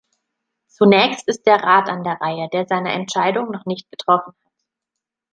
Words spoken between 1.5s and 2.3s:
Rat an der